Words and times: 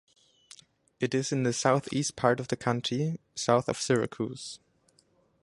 It 0.99 1.13
is 1.13 1.31
in 1.31 1.43
the 1.43 1.53
southeast 1.53 2.15
part 2.15 2.39
of 2.39 2.47
the 2.47 2.55
county, 2.57 3.19
south 3.35 3.69
of 3.69 3.77
Syracuse. 3.77 4.57